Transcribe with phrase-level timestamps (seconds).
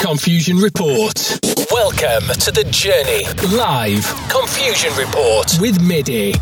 [0.00, 1.40] Confusion Report.
[1.70, 3.24] Welcome to the journey.
[3.56, 6.34] Live Confusion Report with MIDI.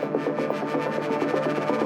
[0.00, 0.06] フ
[1.72, 1.77] フ。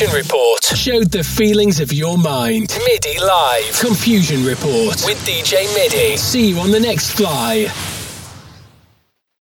[0.00, 2.74] Confusion Report showed the feelings of your mind.
[2.86, 3.78] MIDI Live.
[3.78, 6.16] Confusion Report with DJ MIDI.
[6.16, 7.66] See you on the next fly.